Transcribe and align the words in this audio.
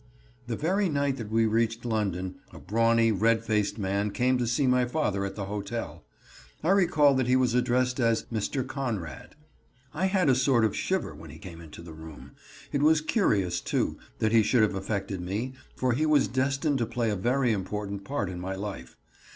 The 0.47 0.55
very 0.55 0.89
night 0.89 1.17
that 1.17 1.29
we 1.29 1.45
reached 1.45 1.85
London 1.85 2.37
a 2.51 2.57
brawny, 2.57 3.11
red 3.11 3.45
faced 3.45 3.77
man 3.77 4.09
came 4.09 4.39
to 4.39 4.47
see 4.47 4.65
my 4.65 4.85
father 4.87 5.25
at 5.25 5.35
the 5.35 5.45
hotel. 5.45 6.03
I 6.63 6.71
recall 6.71 7.13
that 7.13 7.27
he 7.27 7.35
was 7.35 7.53
addressed 7.53 7.99
as 7.99 8.23
"Mr. 8.33 8.65
Conrad." 8.65 9.35
I 9.93 10.07
had 10.07 10.27
a 10.27 10.33
sort 10.33 10.65
of 10.65 10.75
shiver 10.75 11.13
when 11.13 11.29
he 11.29 11.37
came 11.37 11.61
into 11.61 11.83
the 11.83 11.93
room. 11.93 12.31
It 12.71 12.81
was 12.81 12.99
curious, 12.99 13.61
too, 13.61 13.99
how 14.19 14.29
he 14.29 14.41
should 14.41 14.63
have 14.63 14.73
affected 14.73 15.21
me, 15.21 15.53
for 15.75 15.93
he 15.93 16.07
was 16.07 16.27
destined 16.27 16.79
to 16.79 16.87
play 16.87 17.11
a 17.11 17.15
very 17.15 17.51
important 17.51 18.03
part 18.03 18.27
in 18.27 18.39
my 18.39 18.55
life. 18.55 18.97